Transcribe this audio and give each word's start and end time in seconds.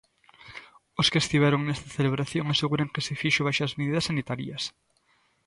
Os 1.01 1.07
que 1.11 1.19
estiveron 1.23 1.61
nesta 1.63 1.89
celebración 1.97 2.45
aseguran 2.49 2.91
que 2.93 3.05
se 3.07 3.13
fixo 3.21 3.45
baixo 3.47 3.63
as 3.65 3.75
medidas 3.79 4.07
sanitarias. 4.09 4.63